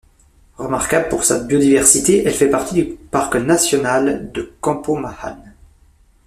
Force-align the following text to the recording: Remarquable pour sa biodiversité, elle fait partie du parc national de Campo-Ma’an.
Remarquable 0.57 1.09
pour 1.09 1.23
sa 1.23 1.41
biodiversité, 1.43 2.23
elle 2.25 2.33
fait 2.33 2.49
partie 2.49 2.73
du 2.73 2.85
parc 2.85 3.35
national 3.35 4.31
de 4.31 4.51
Campo-Ma’an. 4.59 5.37